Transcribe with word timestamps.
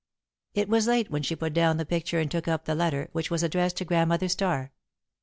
It 0.55 0.67
was 0.67 0.87
late 0.87 1.11
when 1.11 1.21
she 1.21 1.35
put 1.35 1.53
down 1.53 1.77
the 1.77 1.85
picture 1.85 2.17
and 2.19 2.31
took 2.31 2.47
up 2.47 2.65
the 2.65 2.73
letter, 2.73 3.09
which 3.11 3.29
was 3.29 3.43
addressed 3.43 3.77
to 3.77 3.85
Grandmother 3.85 4.29
Starr. 4.29 4.71